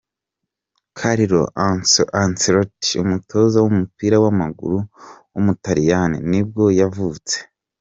[0.97, 1.41] Carlo
[2.21, 4.77] Ancelotti, umutoza w’umupira w’amaguru
[5.33, 7.35] w’umutaliyani ni bwo yavutse.